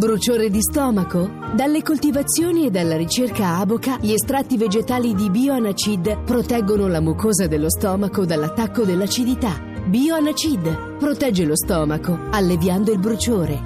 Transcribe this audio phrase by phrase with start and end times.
[0.00, 1.30] Bruciore di stomaco?
[1.54, 7.68] Dalle coltivazioni e dalla ricerca Aboca, gli estratti vegetali di Bioanacid proteggono la mucosa dello
[7.68, 9.60] stomaco dall'attacco dell'acidità.
[9.84, 13.60] Bioanacid protegge lo stomaco, alleviando il bruciore.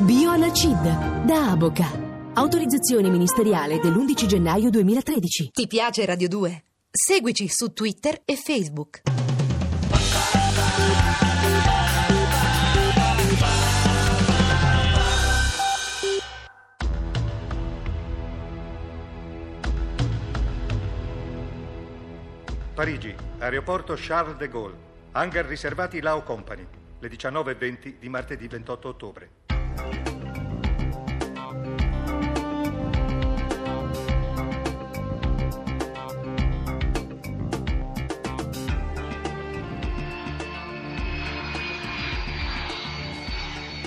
[0.00, 1.88] Bioanacid da Aboca.
[2.34, 5.52] Autorizzazione ministeriale dell'11 gennaio 2013.
[5.54, 6.64] Ti piace Radio 2?
[6.90, 9.00] Seguici su Twitter e Facebook.
[22.74, 24.74] Parigi, aeroporto Charles de Gaulle,
[25.12, 26.66] hangar riservati Lao Company,
[27.00, 29.30] le 19.20 di martedì 28 ottobre.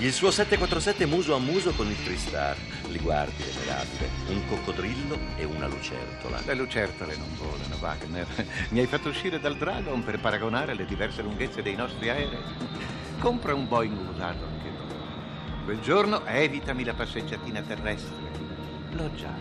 [0.05, 2.55] Il suo 747 muso a muso con il Tristar.
[2.89, 4.07] Li guardi, venerabile.
[4.27, 6.41] Un coccodrillo e una lucertola.
[6.45, 8.27] Le lucertole non volano, Wagner.
[8.69, 12.37] Mi hai fatto uscire dal Dragon per paragonare le diverse lunghezze dei nostri aerei.
[13.17, 15.63] Compra un Boeing usato anche tu.
[15.63, 18.15] Quel giorno evitami la passeggiatina terrestre.
[18.91, 19.33] L'ho già,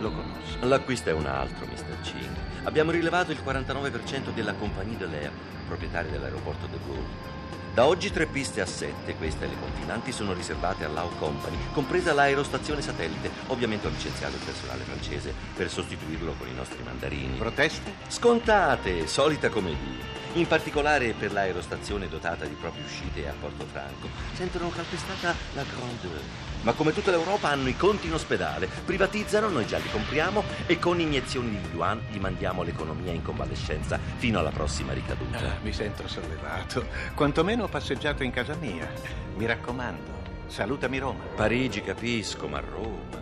[0.00, 0.66] lo conosco.
[0.66, 2.00] L'acquisto è un altro, Mr.
[2.02, 2.36] Ching.
[2.64, 5.32] Abbiamo rilevato il 49% della compagnia de l'air,
[5.66, 7.32] proprietaria dell'aeroporto de Gaulle.
[7.74, 12.12] Da oggi tre piste a sette, queste e le confinanti, sono riservate all'Ao Company, compresa
[12.12, 13.28] l'aerostazione satellite.
[13.48, 17.36] Ovviamente ho licenziato il personale francese per sostituirlo con i nostri mandarini.
[17.36, 17.94] Proteste?
[18.06, 20.04] Scontate, solita commedia.
[20.34, 24.06] In particolare per l'aerostazione dotata di proprie uscite a Portofranco.
[24.34, 26.53] Sentono calpestata la grandeur.
[26.64, 30.78] Ma come tutta l'Europa hanno i conti in ospedale, privatizzano, noi già li compriamo e
[30.78, 35.38] con iniezioni di yuan gli mandiamo l'economia in convalescenza fino alla prossima ricaduta.
[35.38, 36.86] Ah, mi sento sollevato.
[37.14, 38.90] Quantomeno ho passeggiato in casa mia.
[39.36, 40.10] Mi raccomando,
[40.46, 41.22] salutami Roma.
[41.36, 43.20] Parigi capisco, ma Roma.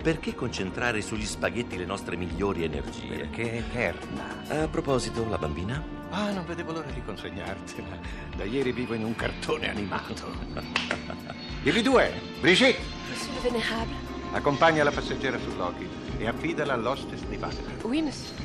[0.00, 3.08] Perché concentrare sugli spaghetti le nostre migliori energie?
[3.08, 4.62] Perché è eterna.
[4.62, 6.03] A proposito, la bambina?
[6.16, 7.98] Ah, non vedevo l'ora di consegnartela.
[8.36, 10.32] Da ieri vivo in un cartone animato.
[11.60, 15.88] Dimmi due, Brigitte, Monsieur le Vénérable accompagna la passeggera su Loki
[16.18, 17.84] e affidala all'hostess di Wagner.
[17.84, 18.36] Oui, monsieur.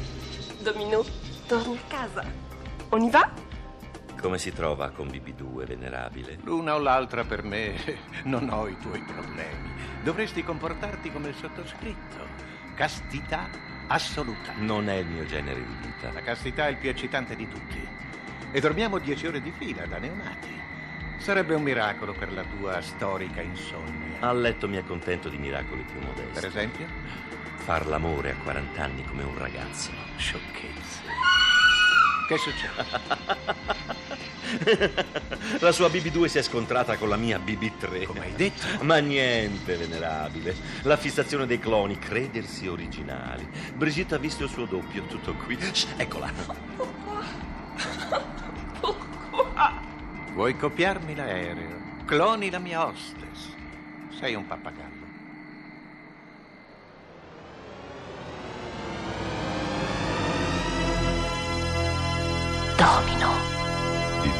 [0.62, 1.04] Domino,
[1.48, 2.24] torni a casa.
[2.90, 3.32] On y va
[4.20, 6.40] Come si trova con BB2, venerabile?
[6.44, 7.76] L'una o l'altra per me
[8.24, 9.70] non ho i tuoi problemi.
[10.04, 12.18] Dovresti comportarti come il sottoscritto.
[12.76, 13.48] Castità
[13.90, 14.54] assoluta.
[14.58, 16.12] Non è il mio genere di vita.
[16.12, 17.88] La castità è il più eccitante di tutti.
[18.52, 20.58] E dormiamo dieci ore di fila da neonati.
[21.18, 24.20] Sarebbe un miracolo per la tua storica insonnia.
[24.22, 26.34] A letto mi accontento di miracoli più modesti.
[26.34, 26.86] Per esempio?
[27.56, 29.92] Far l'amore a 40 anni come un ragazzo.
[30.16, 31.04] Sciocchezze.
[32.28, 33.78] Che succede?
[35.60, 38.06] La sua BB2 si è scontrata con la mia BB3.
[38.06, 38.84] Come hai detto?
[38.84, 40.56] Ma niente, venerabile.
[40.84, 43.48] La fissazione dei cloni, credersi originali.
[43.76, 45.58] Brigitte ha visto il suo doppio, tutto qui.
[45.60, 46.32] Shh, eccola.
[50.34, 51.78] Vuoi copiarmi l'aereo?
[52.06, 53.54] Cloni la mia hostess.
[54.18, 55.09] Sei un pappagallo.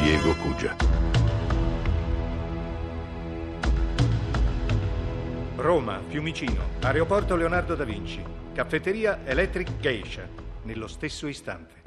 [0.00, 0.74] Diego Cugia.
[5.56, 8.24] Roma, Fiumicino, aeroporto Leonardo da Vinci,
[8.54, 10.26] caffetteria Electric Geisha,
[10.62, 11.82] nello stesso istante.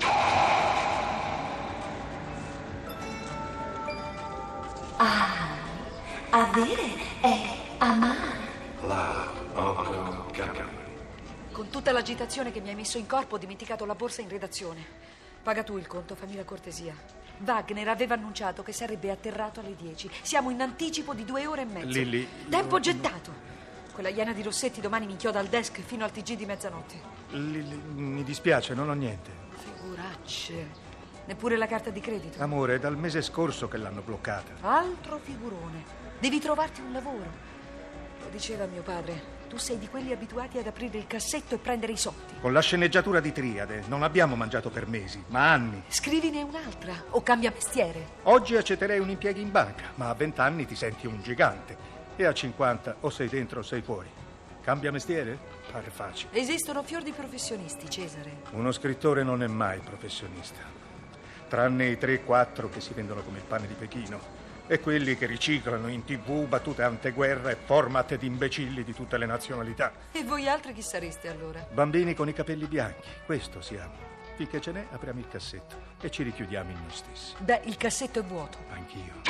[6.29, 6.83] Avere
[7.19, 8.41] è amare.
[11.51, 14.85] Con tutta l'agitazione che mi hai messo in corpo ho dimenticato la borsa in redazione.
[15.41, 17.22] Paga tu il conto, fammi la cortesia.
[17.39, 20.09] Wagner aveva annunciato che sarebbe atterrato alle 10.
[20.21, 21.87] Siamo in anticipo di due ore e mezza.
[21.87, 23.51] Lilli, Tempo gettato.
[23.93, 26.95] Quella iena di Rossetti domani mi inchioda al desk fino al TG di mezzanotte.
[27.29, 29.29] Lilli, mi dispiace, non ho niente.
[29.51, 30.81] Figuracce.
[31.25, 32.41] Neppure la carta di credito.
[32.41, 34.51] Amore, è dal mese scorso che l'hanno bloccata.
[34.61, 35.83] Altro figurone.
[36.19, 37.31] Devi trovarti un lavoro.
[38.21, 39.41] Lo diceva mio padre.
[39.53, 42.39] Tu sei di quelli abituati ad aprire il cassetto e prendere i soldi.
[42.41, 45.83] Con la sceneggiatura di Triade non abbiamo mangiato per mesi, ma anni.
[45.89, 48.03] Scrivine un'altra o cambia mestiere.
[48.23, 51.77] Oggi accetterei un impiego in banca, ma a 20 anni ti senti un gigante.
[52.15, 54.09] E a 50 o sei dentro o sei fuori.
[54.63, 55.37] Cambia mestiere?
[55.71, 56.33] Pare facile.
[56.33, 58.37] Esistono fior di professionisti, Cesare.
[58.53, 60.61] Uno scrittore non è mai professionista.
[61.47, 64.42] Tranne i 3-4 che si vendono come il pane di Pechino.
[64.65, 69.25] E quelli che riciclano in tv battute anteguerra e format di imbecilli di tutte le
[69.25, 69.91] nazionalità.
[70.11, 71.67] E voi altri chi sareste allora?
[71.71, 74.11] Bambini con i capelli bianchi, questo siamo.
[74.35, 77.33] Finché ce n'è, apriamo il cassetto e ci richiudiamo in noi stessi.
[77.39, 78.57] Beh, il cassetto è vuoto.
[78.71, 79.21] Anch'io.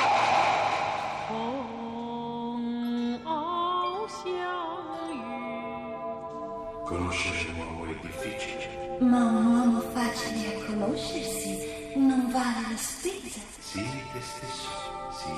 [6.84, 8.98] Conoscere un uomo è difficile.
[9.00, 13.40] Ma un uomo facile a conoscersi non vale la spesa.
[13.58, 14.83] Sii te stesso.
[15.14, 15.32] Sii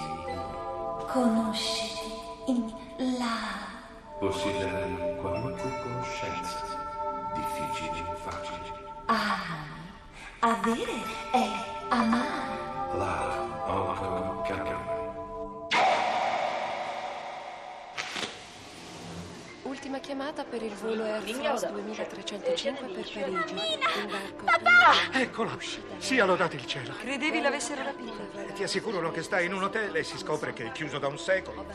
[1.13, 2.11] Conosciti
[2.47, 2.73] in
[3.19, 3.37] là.
[4.19, 6.65] Possedere qualunque conoscenza.
[7.35, 8.73] Difficile o facile.
[9.05, 9.37] Ah,
[10.41, 11.47] avere è
[11.91, 12.46] amare.
[20.17, 23.55] Chiamata per il volo Air France 2305 per Parigi.
[24.01, 24.47] Imbarco
[25.13, 25.57] Eccola!
[25.99, 26.95] Sia lodato il cielo.
[26.99, 28.53] Credevi l'avessero rapita?
[28.55, 31.19] Ti assicurano che stai in un hotel e si scopre che è chiuso da un
[31.19, 31.67] secolo.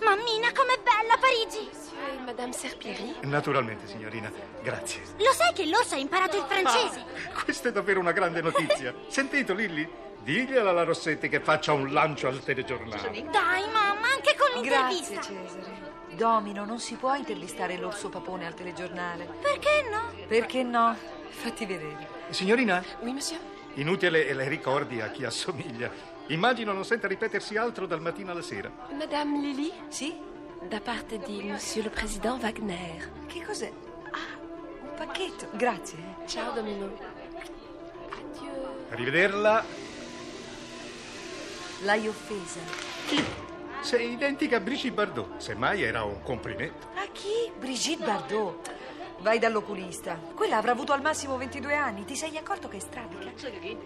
[0.00, 1.68] Mammina, com'è bella Parigi!
[2.12, 4.32] Et Madame Serpieri Naturalmente, signorina.
[4.62, 5.02] Grazie.
[5.18, 7.04] Lo sai che l'orso ha imparato il francese?
[7.44, 8.94] Questa è davvero una grande notizia.
[9.08, 9.86] Sentito, Lilli?
[10.22, 13.10] Digliela alla Rossetti che faccia un lancio al telegiornale.
[13.30, 15.20] Dai, mamma, anche con Grazie, l'intervista.
[15.20, 15.95] Cesare.
[16.16, 19.28] Domino, non si può intervistare l'orso papone al telegiornale.
[19.40, 20.26] Perché no?
[20.26, 20.96] Perché no?
[21.28, 22.08] Fatti vedere.
[22.30, 23.40] Signorina, Oui, monsieur
[23.76, 25.90] inutile e le ricordi a chi assomiglia.
[26.28, 28.70] Immagino non senta ripetersi altro dal mattino alla sera.
[28.92, 30.14] Madame Lily Sì?
[30.62, 33.10] Da parte di Monsieur le Président Wagner.
[33.26, 33.70] Che cos'è?
[34.10, 34.38] Ah,
[34.82, 35.48] un pacchetto.
[35.52, 35.98] Grazie.
[36.26, 36.90] Ciao, Domino.
[38.10, 38.86] Adieu.
[38.90, 39.64] Arrivederla.
[41.84, 43.45] L'hai offesa.
[43.86, 45.36] Sei identica a Brigitte Bardot.
[45.36, 46.88] Semmai era un complimento.
[46.96, 47.52] A chi?
[47.56, 48.74] Brigitte Bardot.
[49.20, 50.18] Vai dall'oculista.
[50.34, 52.04] Quella avrà avuto al massimo 22 anni.
[52.04, 53.30] Ti sei accorto che è strabica?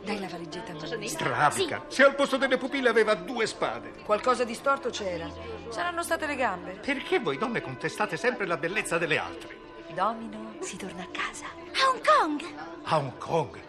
[0.02, 1.06] Dai la valigetta a me.
[1.06, 1.85] Strabica.
[1.88, 3.93] Se al posto delle pupille aveva due spade.
[4.02, 5.29] Qualcosa di storto c'era.
[5.69, 6.79] Saranno state le gambe.
[6.82, 9.55] Perché voi donne contestate sempre la bellezza delle altre?
[9.93, 11.44] Domino, si torna a casa.
[11.44, 12.55] A Hong Kong!
[12.85, 13.61] A Hong Kong.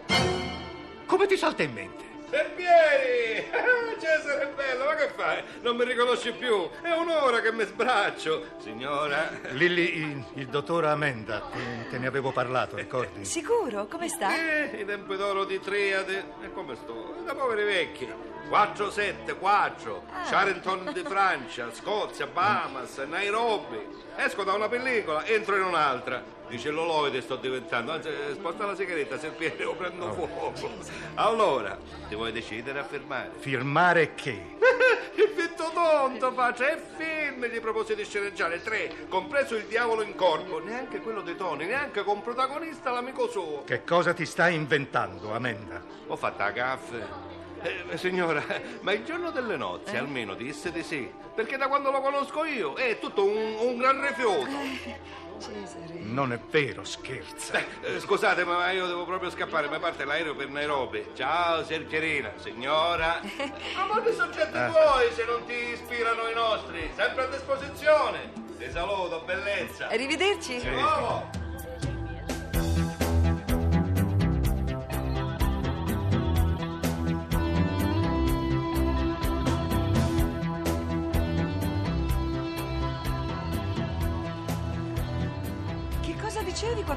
[1.06, 2.11] Come ti salta in mente?
[2.32, 3.50] Serpieri!
[4.02, 5.44] Cesare bello, ma che fai?
[5.62, 6.70] Non mi riconosci più?
[6.82, 8.46] È un'ora che mi sbraccio.
[8.60, 13.26] Signora, Lilli, il, il dottor Amenda, te, te ne avevo parlato, ricordi?
[13.26, 13.86] Sicuro?
[13.88, 14.34] Come sta?
[14.34, 16.24] eh, i tempi d'oro di Triade.
[16.42, 17.16] E come sto?
[17.26, 18.12] Da poveri vecchi.
[18.50, 23.80] 474, Charenton di Francia, Scozia, Bahamas, Nairobi.
[24.16, 26.24] Esco da una pellicola, entro in un'altra.
[26.48, 27.94] Dice l'oloide sto diventando.
[27.94, 30.70] Anzi, eh, sposta la sigaretta, Serpieri, o prendo fuoco.
[31.16, 31.78] Allora,
[32.10, 33.32] ti vuoi decidere a fermare?
[33.40, 34.58] Firmare che?
[35.16, 40.16] Il fitto tonto faccia è film gli proposi di sceneggiare tre, compreso il diavolo in
[40.16, 43.64] corpo, neanche quello dei Toni, neanche con protagonista l'amico suo.
[43.64, 45.82] Che cosa ti stai inventando, Amenda?
[46.08, 47.31] Ho fatto la caffè.
[47.62, 48.44] Eh, signora,
[48.82, 52.74] ma il giorno delle nozze almeno disse di sì, perché da quando lo conosco io
[52.74, 55.10] è tutto un, un gran rifiuto.
[55.42, 56.00] Cesare.
[56.02, 57.60] Non è vero, scherza.
[57.82, 61.10] Eh, scusate, ma io devo proprio scappare, mi parte l'aereo per Nairobi.
[61.16, 63.20] Ciao, Sergerina, signora.
[63.76, 68.32] Ma molti soggetti tuoi se non ti ispirano i nostri, sempre a disposizione.
[68.58, 69.88] Ti saluto, bellezza.
[69.88, 70.60] Arrivederci.
[70.60, 71.41] Di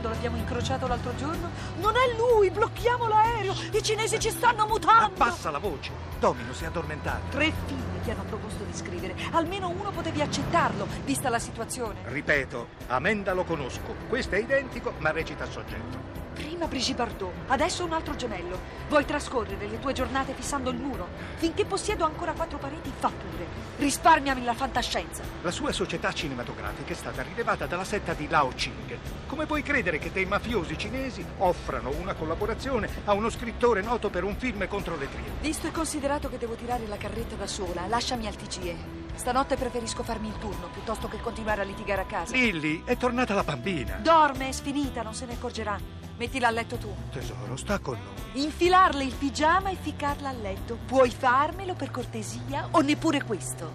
[0.05, 1.51] quando l'abbiamo incrociato l'altro giorno?
[1.79, 3.55] Non è lui, blocchiamo l'aereo.
[3.73, 5.07] I cinesi ci stanno mutando.
[5.07, 5.93] Abbassa la voce.
[6.21, 7.31] Domino si è addormentato.
[7.31, 9.15] Tre film ti hanno proposto di scrivere.
[9.33, 12.01] Almeno uno potevi accettarlo, vista la situazione.
[12.05, 13.95] Ripeto, Amenda lo conosco.
[14.09, 16.24] Questo è identico, ma recita soggetto.
[16.35, 18.59] Prima Brigitte Bardot, adesso un altro gemello.
[18.89, 21.07] Vuoi trascorrere le tue giornate fissando il muro?
[21.37, 23.47] Finché possiedo ancora quattro pareti, fa pure.
[23.79, 25.23] Risparmiami la fantascienza.
[25.43, 28.99] La sua società cinematografica è stata rilevata dalla setta di Lao Ching.
[29.27, 34.25] Come puoi credere che dei mafiosi cinesi offrano una collaborazione a uno scrittore noto per
[34.25, 35.31] un film contro le trie?
[35.41, 39.03] Visto e considerato che devo tirare la carretta da sola, lasciami al TGE.
[39.15, 42.35] Stanotte preferisco farmi il turno piuttosto che continuare a litigare a casa.
[42.35, 43.99] Lilly, è tornata la bambina.
[44.03, 46.04] Dorme, è sfinita, non se ne accorgerà.
[46.17, 46.95] Mettila a letto tu.
[47.11, 48.43] Tesoro, sta con noi.
[48.45, 50.79] Infilarle il pigiama e ficcarla a letto.
[50.87, 53.73] Puoi farmelo per cortesia o neppure questo?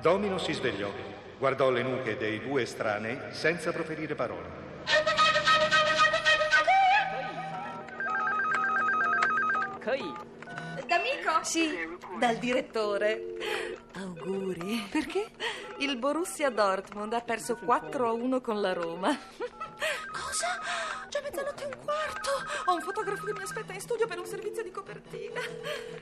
[0.00, 0.90] Domino si svegliò,
[1.38, 4.62] guardò le nuche dei due estranei senza proferire parole.
[10.02, 10.31] D'amico?
[11.42, 11.70] Sì,
[12.18, 13.20] Dal direttore.
[13.94, 14.86] auguri.
[14.90, 15.30] Perché?
[15.78, 19.16] Il Borussia Dortmund ha perso 4 a 1 con la Roma.
[20.10, 20.60] Cosa?
[21.12, 22.30] Già mezzanotte e un quarto.
[22.64, 25.40] Ho un fotografo che mi aspetta in studio per un servizio di copertina.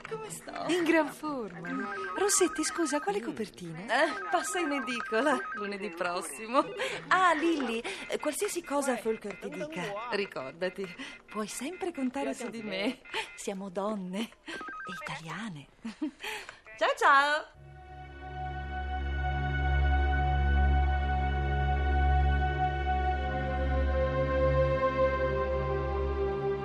[0.09, 0.63] Come sto?
[0.69, 1.93] In gran forma.
[2.15, 4.05] Rossetti, scusa, quale copertina?
[4.05, 6.63] Eh, passa in edicola lunedì prossimo.
[7.09, 10.87] Ah, Lilli, eh, qualsiasi cosa Volker ti dica, ricordati,
[11.29, 13.01] puoi sempre contare su di me.
[13.35, 15.67] Siamo donne e italiane.
[16.79, 17.70] Ciao ciao!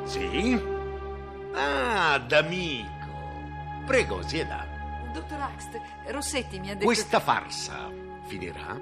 [0.07, 0.59] Sì?
[1.53, 2.95] Ah, d'amico.
[3.87, 4.67] Prego, sieda.
[5.13, 6.85] Dottor Axt, Rossetti mi ha detto...
[6.85, 7.91] Questa farsa
[8.27, 8.81] finirà?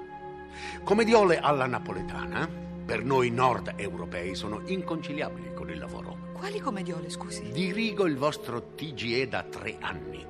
[0.83, 2.47] Commediole alla napoletana,
[2.85, 6.29] per noi nord europei, sono inconciliabili con il lavoro.
[6.33, 7.49] Quali commediole, scusi?
[7.49, 10.23] Dirigo il vostro TGE da tre anni.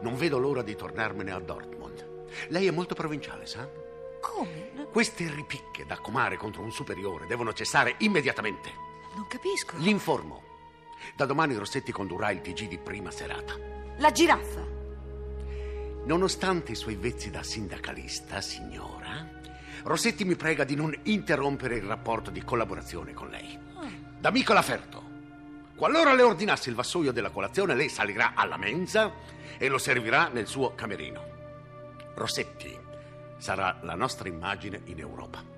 [0.00, 2.26] Non vedo l'ora di tornarmene a Dortmund.
[2.48, 3.68] Lei è molto provinciale, sa?
[4.20, 4.86] Come?
[4.90, 8.87] Queste ripicche da comare contro un superiore devono cessare immediatamente.
[9.18, 9.76] Non capisco.
[9.78, 10.42] L'informo.
[11.16, 13.58] Da domani Rossetti condurrà il TG di prima serata.
[13.96, 14.64] La giraffa.
[16.04, 19.28] Nonostante i suoi vezzi da sindacalista, signora,
[19.82, 23.58] Rossetti mi prega di non interrompere il rapporto di collaborazione con lei.
[24.20, 25.02] D'amico Laferto,
[25.74, 29.12] qualora le ordinassi il vassoio della colazione, lei salirà alla mensa
[29.58, 31.24] e lo servirà nel suo camerino.
[32.14, 32.78] Rossetti
[33.36, 35.57] sarà la nostra immagine in Europa.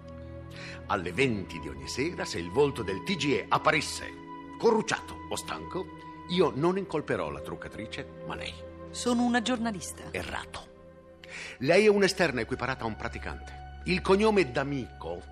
[0.87, 4.12] Alle 20 di ogni sera, se il volto del TGE apparisse
[4.59, 5.87] corrucciato o stanco,
[6.28, 8.52] io non incolperò la truccatrice, ma lei.
[8.90, 10.02] Sono una giornalista.
[10.11, 10.69] Errato.
[11.59, 13.80] Lei è un'esterna equiparata a un praticante.
[13.85, 15.23] Il cognome d'amico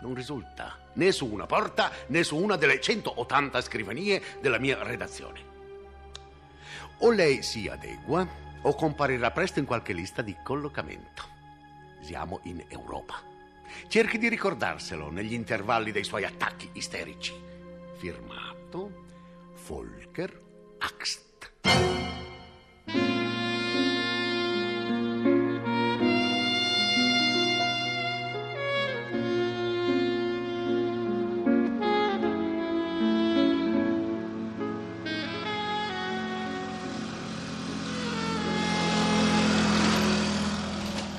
[0.00, 5.50] non risulta né su una porta né su una delle 180 scrivanie della mia redazione.
[6.98, 8.26] O lei si adegua
[8.62, 11.24] o comparirà presto in qualche lista di collocamento.
[12.00, 13.31] Siamo in Europa.
[13.88, 17.34] Cerchi di ricordarselo negli intervalli dei suoi attacchi isterici.
[17.98, 19.04] Firmato
[19.66, 20.40] Volker
[20.78, 21.30] Axt.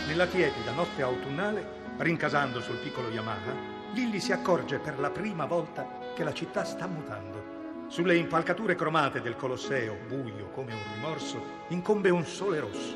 [0.08, 6.12] Nella tiepida notte autunnale, rincasando sul piccolo Yamaha, Lilly si accorge per la prima volta
[6.16, 7.86] che la città sta mutando.
[7.88, 12.96] Sulle impalcature cromate del Colosseo, buio come un rimorso, incombe un sole rosso.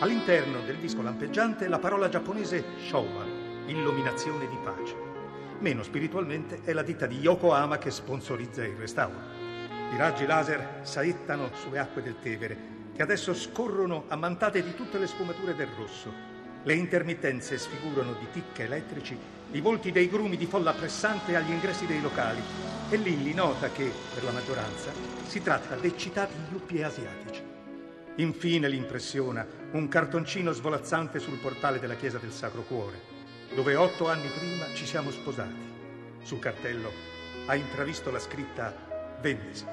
[0.00, 3.24] All'interno del disco lampeggiante la parola giapponese Showa,
[3.66, 4.94] illuminazione di pace.
[5.58, 9.18] Meno spiritualmente è la ditta di Yokohama che sponsorizza il restauro.
[9.92, 12.56] I raggi laser saettano sulle acque del Tevere,
[12.94, 16.27] che adesso scorrono ammantate di tutte le sfumature del rosso.
[16.64, 19.18] Le intermittenze sfigurano di tic elettrici
[19.52, 22.42] i volti dei grumi di folla pressante agli ingressi dei locali
[22.90, 24.92] e Lilly nota che, per la maggioranza,
[25.26, 27.42] si tratta d'eccitati gruppi asiatici.
[28.16, 33.00] Infine l'impressiona un cartoncino svolazzante sul portale della chiesa del Sacro Cuore,
[33.54, 35.76] dove otto anni prima ci siamo sposati.
[36.22, 36.92] Sul cartello
[37.46, 39.64] ha intravisto la scritta Vendesi.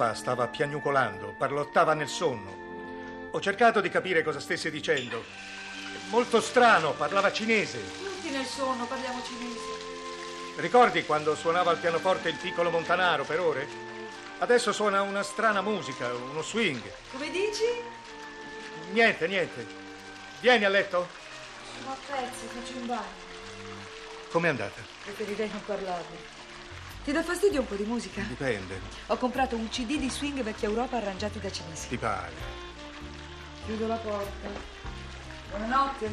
[0.00, 3.28] Fa stava piagnucolando, parlottava nel sonno.
[3.32, 5.22] Ho cercato di capire cosa stesse dicendo.
[6.08, 7.82] Molto strano, parlava cinese.
[7.98, 10.56] Tutti nel sonno parliamo cinese.
[10.56, 13.68] Ricordi quando suonava al pianoforte il piccolo Montanaro per ore?
[14.38, 16.80] Adesso suona una strana musica, uno swing.
[17.12, 17.64] Come dici?
[18.92, 19.66] Niente, niente.
[20.40, 21.08] Vieni a letto?
[21.78, 23.28] Sono a pezzi, faccio un bagno.
[24.30, 24.80] Com'è andata?
[25.04, 26.39] Preferirei non parlarne.
[27.02, 28.20] Ti dà fastidio un po' di musica?
[28.20, 28.78] Dipende.
[29.06, 31.88] Ho comprato un CD di swing vecchia Europa arrangiati da cinesi.
[31.88, 32.32] Ti pare.
[33.64, 34.48] Chiudo la porta.
[35.48, 36.10] Buonanotte.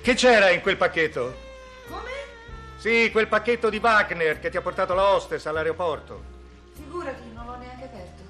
[0.00, 1.36] Che c'era in quel pacchetto?
[1.88, 2.10] Come?
[2.78, 6.22] Sì, quel pacchetto di Wagner che ti ha portato la hostess all'aeroporto.
[6.74, 8.22] Figurati, non l'ho neanche aperto.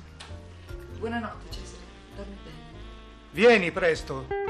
[0.98, 1.82] Buonanotte, Cesare.
[2.16, 2.56] Dormi bene.
[3.30, 4.45] Vieni presto.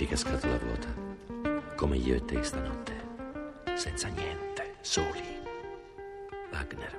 [0.00, 0.88] Una magnifica scatola vuota,
[1.76, 2.94] come io e te stanotte,
[3.74, 5.22] senza niente, soli.
[6.50, 6.96] Wagner.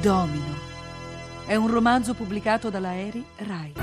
[0.00, 0.54] Domino.
[1.44, 3.74] È un romanzo pubblicato dalla Eri Rai.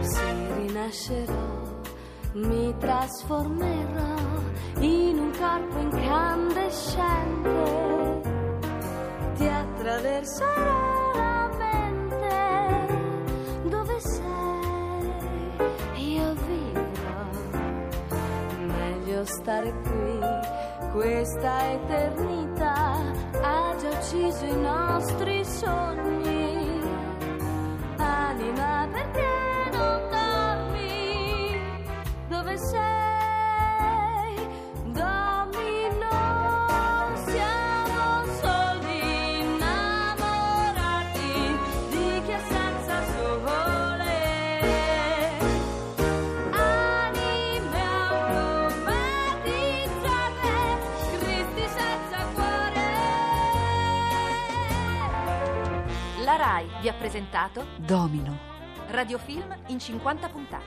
[0.00, 1.82] Se rinascerò,
[2.32, 4.14] mi trasformerò
[4.78, 8.05] in un corpo incandescente.
[9.36, 12.98] Ti attraverserò la mente.
[13.68, 15.12] Dove sei?
[16.14, 17.24] Io vivrò.
[18.66, 20.18] Meglio stare qui,
[20.92, 23.12] questa eternità
[23.42, 26.45] ha già ucciso i nostri sogni.
[56.56, 58.38] RAI vi ha presentato Domino.
[58.88, 60.64] Radiofilm in 50 puntate.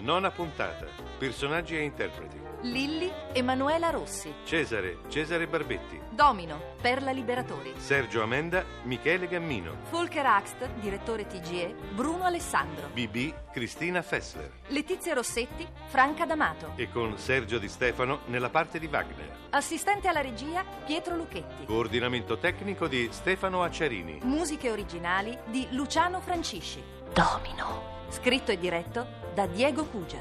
[0.00, 0.86] Nona puntata.
[1.18, 2.49] Personaggi e interpreti.
[2.62, 4.34] Lilli Emanuela Rossi.
[4.44, 5.98] Cesare, Cesare Barbetti.
[6.10, 7.72] Domino, Perla Liberatori.
[7.76, 9.76] Sergio Amenda, Michele Gammino.
[9.90, 12.88] Volker Axt, direttore TGE, Bruno Alessandro.
[12.92, 14.50] BB, Cristina Fessler.
[14.68, 16.72] Letizia Rossetti, Franca D'Amato.
[16.76, 19.36] E con Sergio Di Stefano nella parte di Wagner.
[19.50, 21.64] Assistente alla regia, Pietro Lucchetti.
[21.64, 24.20] Coordinamento tecnico di Stefano Acciarini.
[24.22, 26.82] Musiche originali di Luciano Francisci.
[27.12, 27.98] Domino.
[28.10, 30.18] Scritto e diretto da Diego Cugia.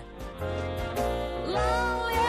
[1.50, 2.29] Yes,